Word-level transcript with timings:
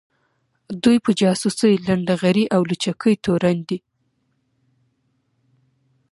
دوی 0.83 0.97
په 1.05 1.11
جاسوۍ، 1.19 1.73
لنډغري 1.87 2.45
او 2.55 2.61
لوچکۍ 2.69 3.15
تورن 3.23 3.57
دي 3.69 3.79